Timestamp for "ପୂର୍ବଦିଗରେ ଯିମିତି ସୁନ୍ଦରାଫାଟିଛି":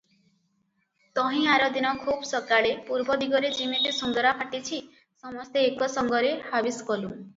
2.87-4.81